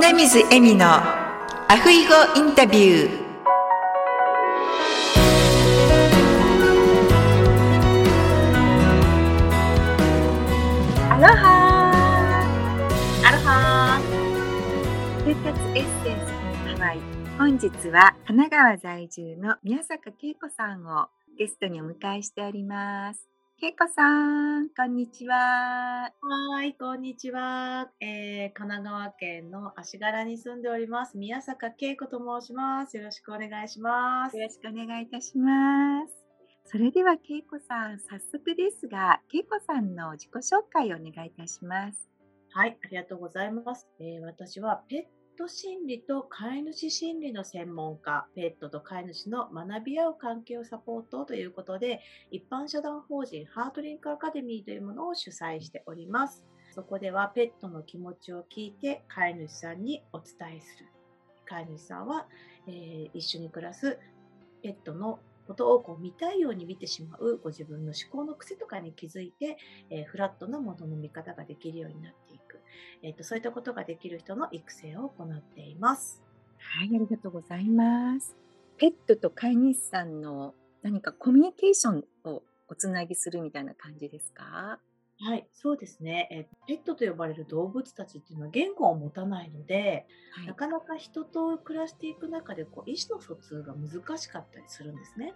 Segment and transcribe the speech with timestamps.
[0.00, 3.20] 米水恵美のアフイゴインタビュー。
[11.10, 11.92] アロハ
[13.26, 14.00] アロハ
[15.26, 16.30] 生活エッセンス
[16.72, 16.98] のハワイ。
[17.38, 21.08] 本日は神奈川在住の宮坂恵子さんを
[21.38, 23.29] ゲストにお迎えしております。
[23.62, 31.18] 恵子さんこんにちははい、こんにちは、えー神奈川県の足柄に住んでおります。
[31.18, 32.96] 宮坂恵子と申します。
[32.96, 34.38] よろしくお願いします。
[34.38, 36.14] よろしくお願いいたします。
[36.64, 42.08] それでは、けいこさん、早速ですが、けいこさんの自己紹介をお願いいたします。
[42.52, 43.86] はい、ありがとうございます。
[44.00, 56.44] えー私はペット心理と飼い主心理の専門家、ペットと飼い主の学び合う関係をサポートということで、一般社団法人ハートリンクアカデミーというものを主催しております。
[56.74, 60.88] そこではペットの気持ちを聞いて飼い主さんにお伝えする。
[61.46, 62.26] 飼い主さんは、
[62.66, 63.98] えー一緒に暮らす
[64.62, 69.56] ペットのことをこう見たいように見てしまうご自分の思考の癖とかに気づいて、
[69.88, 72.39] えーフラットなものの見方ができるようになっていく、
[73.02, 76.22] えーと、そういったことができる人の育成を行っています。
[76.58, 78.36] はい、ありがとうございます。
[78.76, 84.78] ペットと飼い主さんの何かコミュニケーションをおつなぎするみたいな感じですか？
[85.22, 86.28] はい、そうですね。
[86.30, 95.34] えーペットと呼ばれる動物たちっていうのは言語を持たないので、はいなかなか人と暮らしていく中でこう意思の疎通が難しかったりするんですね。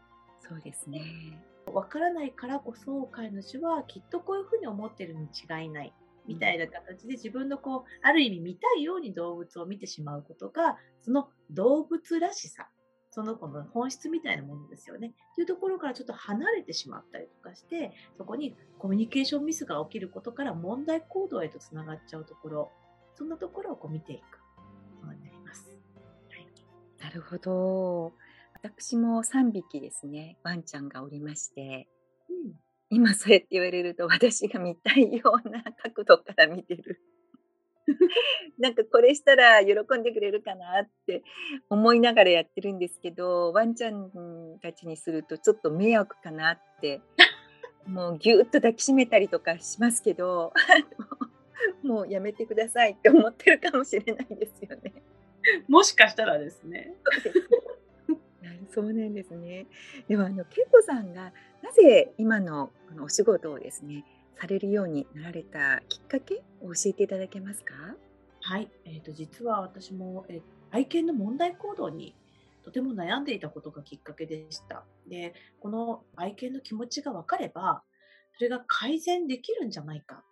[0.49, 1.03] そうですね。
[1.67, 5.93] わからないからこそ飼い主はきっとこういうふうに思ってるに違いない
[6.27, 12.69] みたいな形で自分のこうある意味見たいように動物を見てしまうことがその動物らしさ
[13.11, 15.13] その子の本質みたいなものですよね。
[15.37, 22.73] というところからちょっと離れてしまったりとかしてそこにコミュニケーションミスが起きることから問題行動へとつながっちゃうところ
[23.15, 24.41] そんなところをこう見ていく
[25.01, 25.79] ものになります。
[26.29, 26.49] はい
[26.99, 28.15] なるほど。
[28.55, 31.87] 私も3匹ですね、ワンちゃんがおりまして、
[32.31, 32.55] うん
[32.91, 37.01] 今そうやって言われると私が見たいような角度から見てる。
[38.59, 41.23] なんかこれしたら喜んでくれるかなって
[41.69, 44.11] 思いながらやってるんですけどワンちゃん
[44.63, 47.03] たちにするとちょっと迷惑かなって
[47.87, 50.53] もうぎゅっと抱きしめたりとかしますけど
[51.83, 54.93] もうやめてくださいって思ってるかもしれないですよね。
[55.69, 56.95] もしかしたらですね。
[58.73, 59.67] そうなんですね。
[60.09, 61.33] ではあの恵子さんがな
[61.75, 64.05] ぜ今のこのお仕事をですね
[64.41, 67.75] されるようになられたきっかけを教えていただけますか？
[68.41, 70.41] はい、えー、と実は私も、えー
[70.71, 72.17] 愛犬の問題行動に
[72.65, 74.83] とても悩んでいたことがきっかけでした。
[75.07, 77.85] で、この愛犬の気持ちが分かれば、
[78.37, 80.25] それが改善できるんじゃないか。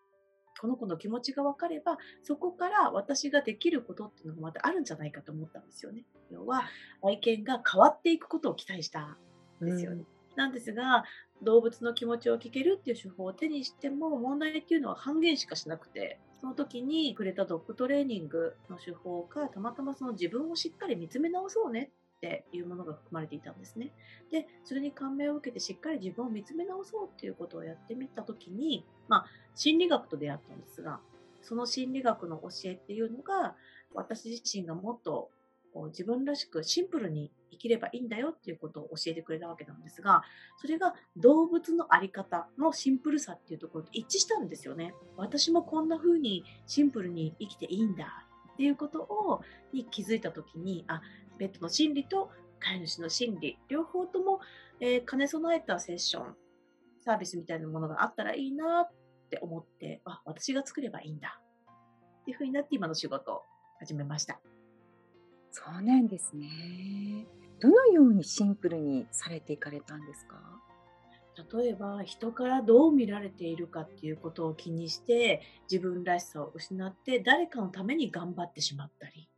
[0.61, 6.03] この子の気持ちが分かれば、そこから私ができることっていうのがまたあるんじゃないかと思ったんですよね。
[6.29, 6.65] 要は、
[7.05, 9.17] 愛犬が変わっていくことを期待した
[9.63, 10.03] んですよね。
[10.35, 11.05] なんですが、
[11.43, 23.93] 動物の気持ちを聞けるっていう手法を手にしても問題っていうのは半減しかしなくて、その時にくれたドッグトレーニングの手法がたまたまその自分をしっかり見つめ直そうねっていうものが含まれていたんですね。
[24.31, 31.01] で、それに感銘を受けてしっかり自分を見つめ直そうっていうことをやってみた時に、まあ、心理学と出会ったんですが、
[31.43, 33.57] その心理学の教えっていうのが、
[33.95, 35.31] 私自身がもっと
[35.73, 40.23] こう自分らしくシンプルに生きればいいんだよっていうことを教えてくれたわけなんですが、
[40.59, 44.95] それが動物のあり方のシンプルさっていうところと一致したんですよね。
[45.17, 51.03] 私もこんな風にシンプルに生きていいんだっていうことをに気づいた時に、あ、
[51.39, 54.41] ペットの心理と飼い主の心理、両方とも、
[54.81, 56.35] えー兼ね備えたセッション、
[57.01, 58.91] サービスみたいなものがあったらいいなっ
[59.31, 61.41] て思って、あ、私が作ればいいんだ
[62.23, 63.43] っていう風になって今の仕事を
[63.81, 64.41] 始めました。
[65.53, 67.27] そうなんですね。
[67.61, 70.41] どのようにシンプルにされていかれたんですか？
[71.55, 79.29] 例えば人からどう見られているかっていうことを気にして自分らしさを失って誰かのために頑張ってしまったり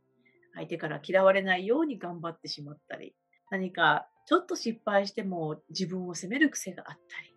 [0.55, 3.15] 相手から嫌われないように頑張ってしまったり
[3.49, 7.33] 何かちょっと失敗しても自分を責める癖があったり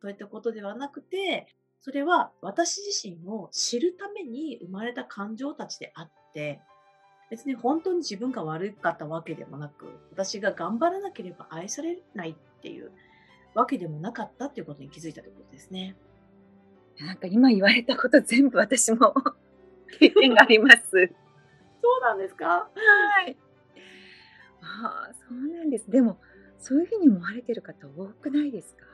[0.00, 1.48] そういったことではなくて
[1.80, 6.60] それは私自身を知るために生まれた感情たちであって
[7.30, 12.92] 別に本当に自分が悪かったわけでもなく私が頑張らなければ愛されないっていう
[13.54, 15.96] わけでもなかったっていうことに気づいたということですね。
[17.00, 19.14] なんか今言われたこと全部私も
[19.98, 20.80] 経験があります。
[20.90, 22.46] そうなんですか？
[22.46, 22.68] は
[23.26, 23.36] い。
[24.60, 25.90] ああ、そうなんです。
[25.90, 26.18] でも
[26.58, 28.84] そういうふうに思われてる方多くないですか？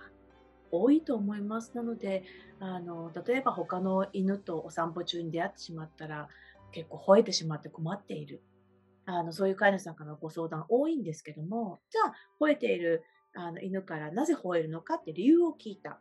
[0.71, 1.73] 多いと思います。
[1.75, 2.25] なので
[2.59, 6.29] あの例えば他の犬とお散歩中に出会ってしまったら
[6.73, 8.43] 結構吠えてしまって困っている。
[9.05, 13.05] あの、そういう飼い主さんからのご相談多いんですけども、じゃあ、吠えている
[13.35, 16.01] あの犬からなぜ吠えるのかって理由を聞いた。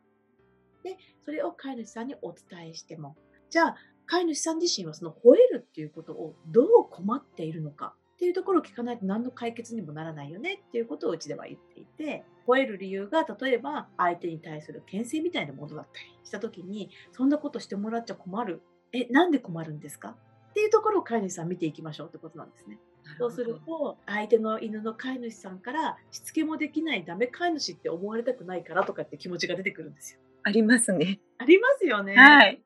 [0.83, 3.15] で、それを飼い主さんにお伝えしても、
[3.49, 3.75] じゃあ、
[4.05, 18.61] 飼い主さん自身はその吠えるっていうことをどう困っているのかっていうところを聞かないと何の解決にもならないよねっていうことをうちでは言っていて、吠える理由が例えば相手に対する牽制みたいなものだったりした時に、そんなことしてもらっちゃ困る。
[18.91, 20.17] え、なんで困るんですか？
[20.51, 22.77] っていうところを飼い主さん見ていきましょうってことなんですね。
[23.17, 30.19] そうすると、相手の犬の飼い主さんからしつけもできないダメ飼い主って思われたくないからとかって気持ちが出てくるんですよ。
[30.43, 31.19] ありますね。
[31.37, 32.15] ありますよね。
[32.15, 32.61] はい。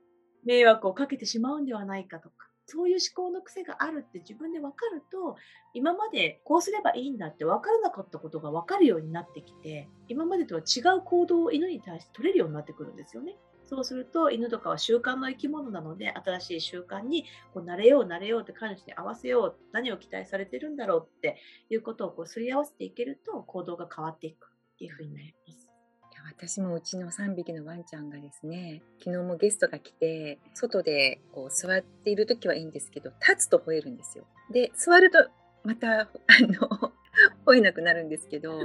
[0.46, 2.36] 迷惑をかけてしまうんではないかとか。
[2.68, 5.36] そういう思考の癖があるって自分で分かると、
[5.74, 13.36] 今までこうすればいいんだって分からなかったことが分かるようになってきて、今までとは違う行動を犬に対して取れるようになってくるんですよね。
[13.68, 21.38] そうすると犬とかは習慣の生き物なので新しい習慣にこう慣れよう慣れようって飼い主に合わせよう何を期待されてるんだろうって
[21.70, 25.68] いうことをこうすり合わせていけると行動が変わっていくっていうふうになります。
[26.14, 34.26] いや私もうちの3匹のワンちゃんがですね昨日もゲストが来て外でこう座っている時はいいんですけど立つと吠えるんですよ。
[34.52, 35.30] で座ると
[35.64, 36.08] またあ
[36.42, 36.94] の
[37.46, 38.60] 吠えなくなるんですけど、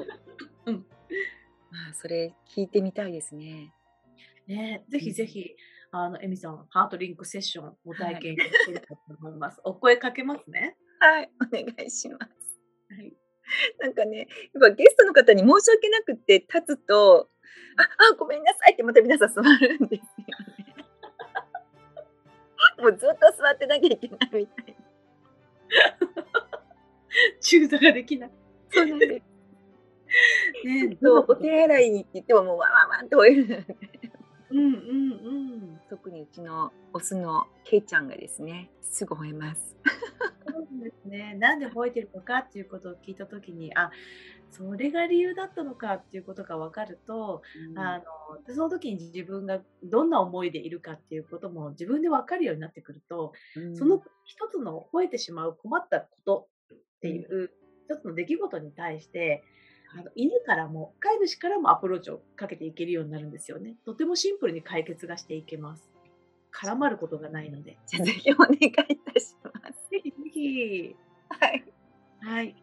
[0.67, 0.87] うん。
[1.71, 3.73] まあそれ聞いてみたいですね
[4.47, 5.57] ね、ぜひぜひ、
[5.93, 9.61] あの、エミさん、ハートリンクセッションご体験いただければと思います。
[9.65, 10.77] お声かけますね。
[11.01, 12.27] はいお願いします
[12.91, 13.15] はい。
[13.81, 17.31] なんかねやっぱゲストの方に申し訳なくて立つと
[17.77, 17.83] あ
[18.13, 20.07] あごめんなさいってまた皆さん座るんですよ
[20.59, 20.77] ね
[22.79, 24.81] もうずっと座ってなきゃいけないみたいな
[27.41, 28.31] 中座ができない。
[28.73, 29.13] そうなんです
[30.65, 33.67] ね、そうお手洗いにって言ってももうワンワンワンと吠える
[34.51, 34.75] うんうんう
[35.57, 35.81] ん。
[35.89, 39.77] 特にうちのオスのケイちゃんがですねすぐ吠えます
[40.53, 41.35] そうですね。
[41.35, 43.91] なんで吠えてるのかっていうことを聞いたときに、あ、
[44.51, 47.43] それが理由だったのかっていうことが分かると、
[47.77, 57.51] あのでその時に自分がどんな思いでいるかっていうことも自分で分かるようになってくると、うんその一つの吠えてしまう困ったことっていう
[57.89, 59.43] 一つの出来事に対して、
[59.93, 63.75] あの犬からも飼い主からもアプローチをかけていけるようになるんですよね。
[63.85, 65.91] とてもシンプルに解決がしていけます。
[66.53, 67.77] 絡まることがないので。
[67.87, 70.97] じゃあぜひお願いいたしますぜひぜひ。
[71.29, 71.65] はい
[72.21, 72.55] はい。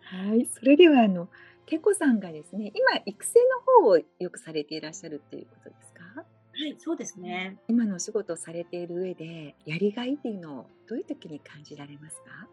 [0.00, 1.28] はい、それではあの
[1.66, 3.38] けこさんがですね今育成
[3.78, 6.02] の方をよくされていらっしゃるっていうことですか？
[6.02, 6.24] は
[6.66, 7.58] い、そうですね。
[7.68, 12.48] 今のお仕事をされている上でやりがいっていうのをどういう時に感じられますか？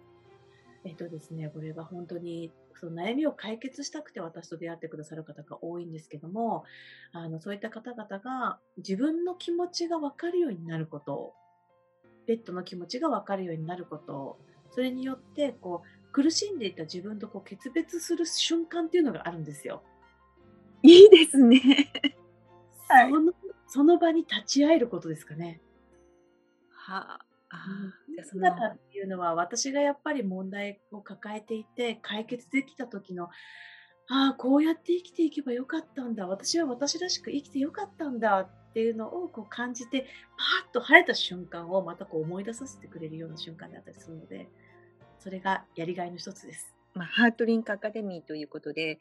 [0.83, 6.63] えっとですね、これは本当にその悩みを解決したくて私と出会ってくださる方が多いんですけども、
[7.11, 11.33] あのそういった方々が自分の気持ちが分かるようになること、
[12.25, 14.37] ペットの気持ちが分かるようになること、
[14.71, 19.83] それによってこう苦しんでいた自分とこう決別する瞬間っていうのがあるんですよ。
[20.83, 21.91] いいですね
[22.87, 23.33] はいその
[23.69, 25.59] その場に立ち会えることですかね。
[26.69, 27.59] はあ
[28.17, 33.29] の姿っていうのは私がやっぱり問題を抱えていて解決できた時の
[34.09, 44.47] ああこうやって生きていけばよかったんだ私は私らしく生きてよかったんだっていうのをこう感じてパーッと晴れた瞬間をまたこう思い出させてくれるような瞬間であったりするので
[45.19, 46.73] それがやりがいの一つです。
[46.93, 48.99] まあ、ハートリンクアカデミーということで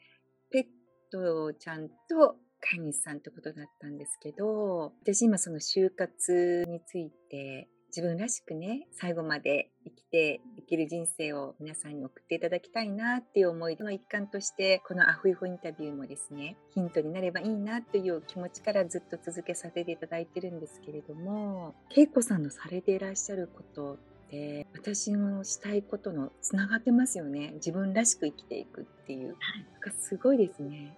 [0.51, 0.63] ペッ
[1.11, 23.93] トちゃんと飼い主さんってことだったんですけど私今その就活について自分らしくね最後まで生きていける人生を皆さんに送っていただきたいなっていう思いの一環としてこのアフイホインタビューもですねヒントになればいいなという気持ちからずっと続けさせていただいてるんですけれども恵子さんのされていらっしゃること
[24.27, 27.51] って私のしたいことのつながってますよね。
[27.55, 29.29] 自分らしく生きていくっていう。
[29.29, 29.35] なん
[29.79, 30.97] かすごいですね。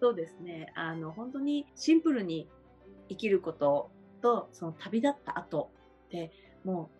[0.00, 0.72] そうですね。
[0.74, 2.48] あの本当にシンプルに
[3.08, 3.90] 生きること
[4.22, 5.70] とその旅立った後
[6.20, 6.30] って
[6.64, 6.90] も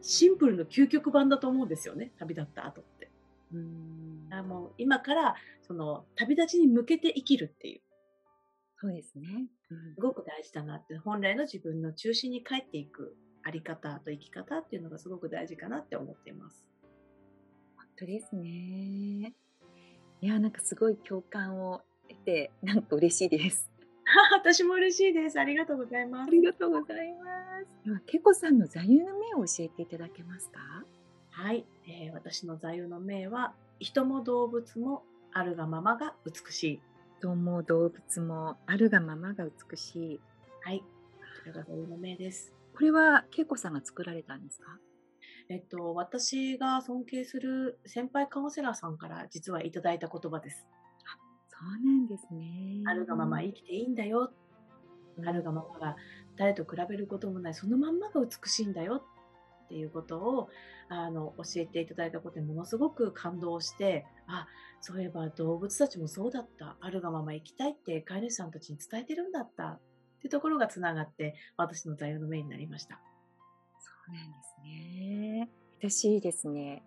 [0.00, 3.10] うシンプルの究極版だと思うんですよね旅立った後って。
[3.52, 4.28] うん。
[4.30, 5.36] あもう今から
[5.66, 7.80] その旅立ちに向けて生きるっていう。
[8.78, 9.94] そうですね、うん。
[9.94, 10.96] すごく大事だなって。
[10.98, 16.66] 本来の自分の中心に帰っていくあり方と生き方っていうのがすごく大事かなって思っています。
[17.76, 19.34] 本当ですね。
[20.20, 23.70] いやなんかすごい共感を得てなんか嬉しいです
[24.34, 25.38] 私も嬉しいです。
[25.40, 26.28] ありがとうございます。
[26.28, 30.60] ありがとうございますではけこさんの座右の銘を教えていただけますか？
[31.30, 36.80] はい、えー私の座右の銘は人も動物もあるがままが美しい。
[37.18, 40.20] 人も動物もあるがままが美しい
[40.62, 40.86] はい、こ
[41.46, 42.54] れが座右の銘です。
[42.74, 44.78] これはけいこさんが作られたんですか？
[45.48, 50.66] えっと、私が尊敬する先輩カウンセラーさんから実はいただいた言葉です。
[51.58, 52.82] そうなんですね。
[52.86, 54.30] あるがまま生きていいんだよ。
[55.24, 55.96] あるがままが
[56.36, 59.02] 誰と比べることもない、そのまんまが美しいんだよ
[59.64, 60.50] っていうことを
[60.88, 64.46] あの教えていただいたことにものすごく感動して、あ、
[64.82, 66.76] そういえば動物たちもそうだった。
[66.80, 69.64] あるがまま生きたいって飼い主さんたちに伝えてるんだった。
[69.68, 69.80] っ
[70.20, 73.00] ていうところがつながって私の座右の銘になりました。
[73.78, 75.50] そうなんですね。
[75.78, 76.82] 私ですね、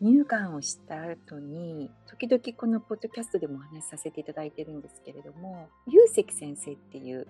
[0.00, 7.26] 乳がんをした後に、時々このポッドキャストでもお話しさせていただいてるんですけれども、龍石先生っていう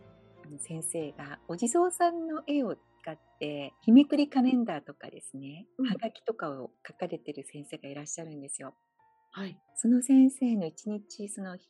[0.58, 8.75] 先生がお地蔵さんの絵を使って、日めくりカレンダーとかですね、うんはがきとかを書かれてる先生がいらっしゃるんですよ。
[9.32, 9.58] はい。
[9.76, 11.64] その先生の一日そのひ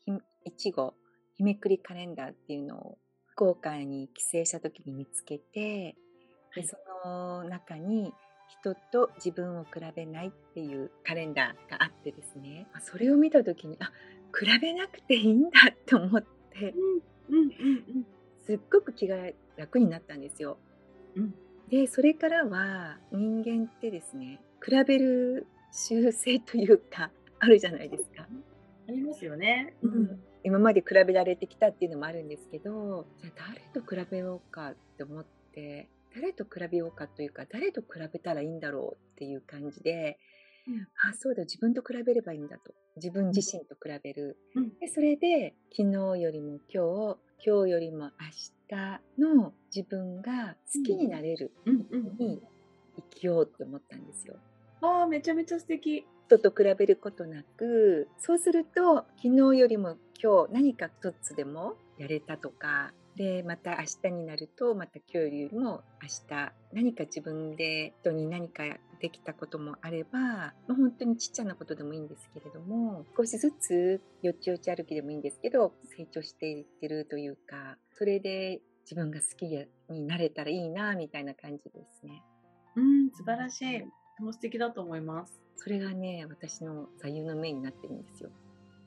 [0.45, 0.95] いちご
[1.37, 5.97] 日めくりカレンダーっていうのを福岡に帰省した時に見つけて
[6.51, 8.13] はいでその中に
[8.49, 13.93] 人と自分を比べないっていうカレンダーがあってですねあそれを見た時にあ
[14.37, 15.51] 比べなくていいんだ
[15.87, 16.75] と思って
[17.29, 18.07] うんうんうん
[18.45, 19.17] すっごく気が
[19.57, 20.59] 楽になったんですよ。
[21.15, 21.35] うん
[21.69, 28.27] でそれからは人間ってですね比べる習性というかあるじゃないですか。
[28.89, 29.75] ありますよね。
[29.83, 35.89] うん今まで比べられてきたっていうのもあるんですけどじゃあ誰と比べようかって思って
[36.21, 40.19] 誰と比べようかというか誰と比べたらいいんだろうっていう感じで、
[40.67, 40.87] うん。
[41.11, 42.75] あそうだ自分と比べればいいんだと。
[42.97, 44.71] 自分自身と比べる、うん。
[44.81, 48.11] でそれで昨日よりも今日今日よりも明
[48.69, 51.53] 日の自分が好きになれる
[52.19, 52.43] に
[52.97, 54.37] 生きようって思ったんですよ。
[54.83, 56.05] ああ、めちゃめちゃ素敵。
[56.29, 68.63] 人と比べることなくそうすると昨日よりも今日何か一つでもやれたとかでまた明日になるとまた今日よりも明日何か自分で人に何か
[69.01, 79.47] できたこともあれば、まあ、本当にちっちゃなことでもいいんですけれども少しずつよちよち歩きでもいいんですけど成長していってるというかそれで自分が好き
[79.91, 82.23] になれたらいいなみたいな感じですね。
[82.77, 83.85] うん、素晴らしい。
[84.23, 85.41] も素敵だと思います。
[85.57, 88.31] それがね私の座右の銘になってるんですよ。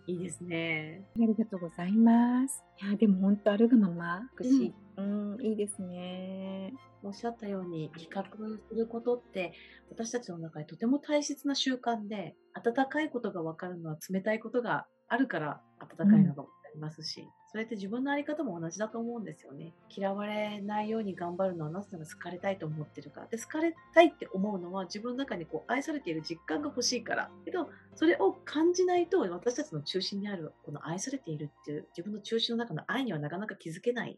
[0.07, 1.05] いいですね。
[1.15, 2.63] ありがとうございます。
[2.81, 6.73] いや、でも本当あるがまま、福祉、うん、いいですね。
[7.03, 8.23] おっしゃったように、比較
[8.69, 9.53] することって、
[9.89, 19.73] 私たちの中でとても大切な習慣で、温かいことが分かるのは冷たいことがあるから、温かいのがりますし、それって自分のあり方も同じだと思うんですよね。
[19.89, 23.27] 嫌われないように頑張るのはなぜなら好かれたいと思ってるから。
[23.27, 27.31] で、好かれたいって思うのは自分の中にこう愛されている実感が欲しいから。
[27.43, 34.17] けど、それを感じないと私たちの中心にあるこの愛されているっていう自分の中心の中の愛にはなかなか気づけない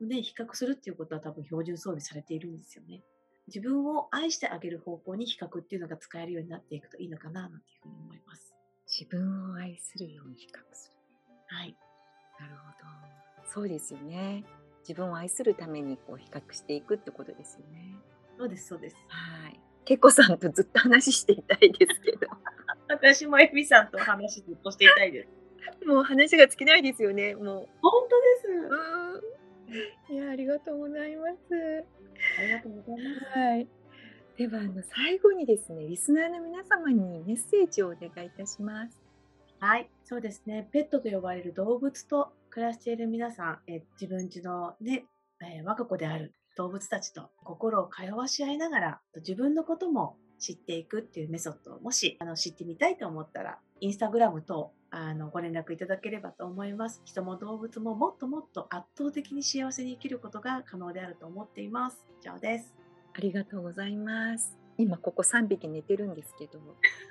[0.00, 3.02] で、比較するっていうことは多分標準装備されているんですよね。
[3.46, 8.54] 自分を愛してあげる方向に比較っていうのが使えるようになっていくといいのかな、なんていうふうに思います。
[8.86, 10.93] 自分を愛するように比較する。
[11.46, 11.76] はい。
[12.40, 13.50] なるほど。
[13.52, 14.44] そうですよね。
[14.80, 17.96] 自分を愛するためにこう比較していくってことですよね。
[18.38, 18.96] そうです、そうです。
[19.08, 19.60] はい。
[19.84, 22.26] けこさんとずっと話していたいですけど、
[22.88, 25.28] 私もエミさんと話ずっとしていたいです。
[25.86, 27.34] もう話が尽きないですよね。
[27.34, 30.12] も本当です。
[30.12, 31.84] いや、ありがとうございます。
[32.38, 33.38] ありがとうございます。
[33.38, 33.68] はい。
[34.36, 39.03] ではあの最後にですね、リスナーの皆様にメッセージをお願いいたします。
[39.66, 40.68] はい、そうですね。
[40.72, 45.06] ペットと呼ばれる動物と暮らしている皆さん、え自分家のね、
[45.40, 57.00] えー我が子である動物たちと心を通わし合いながら、自分のことも知っていくっていうメソッドをもしあの知ってみたいと思ったら、インスタグラムとあのご連絡いただければと思います。
[57.06, 62.04] 人も動物ももっともっと圧倒的に幸せに生きることが可能であると思っています。
[62.20, 62.74] 以上です。
[63.14, 64.58] ありがとうございます。
[64.76, 66.60] 今ここ3匹寝てるんですけど、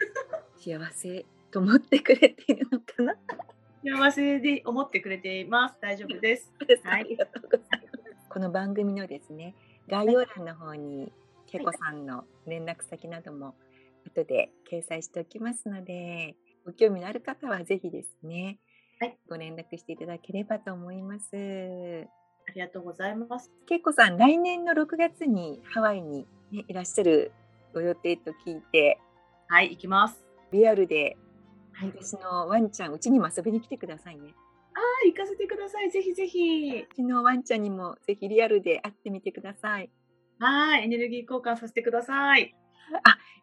[0.64, 3.16] 幸せと思ってくれているのかな？
[3.86, 5.76] 幸せで思ってくれています。
[5.80, 6.52] 大丈夫です。
[6.84, 7.78] はいありがとうございま
[8.24, 8.30] す。
[8.30, 9.54] この番組のですね、
[9.88, 11.12] 概要欄の方に、
[11.46, 13.54] けこさんの連絡先なども
[14.08, 18.58] 後で掲載しておきますので、ご興味のある方はぜひですね、
[19.00, 21.28] はいご連絡していただければと思います。
[21.36, 23.52] ありがとうございます。
[23.68, 27.32] けいこさん、来年の6月にハワイに、ね、いらっしゃる
[27.76, 28.98] ご予定と聞いて、
[29.50, 30.26] はい、行きます。
[30.52, 31.16] リアルで
[31.74, 34.34] はい、私のワンちゃん、うちにも遊びに来てくださいね。
[34.75, 35.92] あー行かせてください。
[35.92, 36.86] ぜひぜひ。
[36.92, 39.92] うちのワンちゃんにもぜひリアルで会ってみてください。
[40.39, 42.56] はい、エネルギー交換させてください。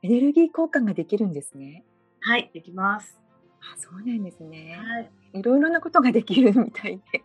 [0.02, 1.84] エネルギー交換ができるんですね。
[2.20, 3.20] はい、できます。
[3.60, 4.78] あ、そうなんですね。
[4.78, 5.10] はい。
[5.34, 7.22] いろいろなことができるみたいで。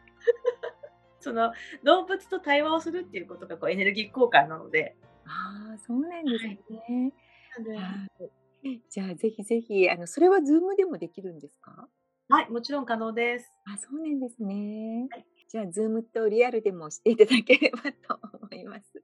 [1.19, 4.95] その動物と対話をするっていうことがこうエネルギー交換なので、
[5.25, 6.59] ああ、そうなんですはい。
[6.69, 7.13] ね。
[7.57, 7.81] なんでは
[8.19, 8.31] い。
[8.89, 11.87] じゃあ、ぜひぜひ、あの、それは Zoom でもできるんですか？
[12.27, 13.53] はい、もちろん可能です。
[13.65, 15.07] あ、そうなんですね。
[15.11, 15.25] はい。
[15.47, 19.03] じゃあ、Zoom とリアルでもしていただければと思います。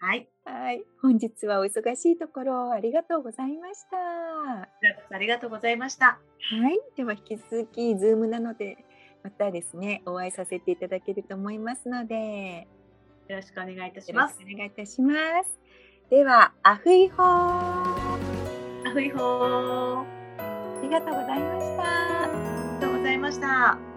[0.00, 0.28] はい。
[0.44, 0.84] はい。
[1.02, 3.96] 本日はお忙しいところありがとうございました。
[5.10, 6.20] ありがとうございました。
[6.60, 6.78] はい。
[6.94, 8.84] では引き続き Zoom なので、
[9.24, 12.68] またですね、お会いさせていただけると思いますので、
[13.26, 14.38] よろしくお願いいたします。
[14.40, 15.58] お願いいたします。
[16.10, 17.97] では、アフイホー。
[18.98, 20.00] アフイホー。
[20.00, 20.04] あ
[20.82, 22.24] りがとうございました。
[22.24, 23.87] ありがとうございました。